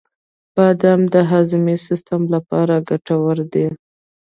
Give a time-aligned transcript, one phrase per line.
[0.55, 3.67] •بادام د هاضمې سیسټم لپاره ګټور دي.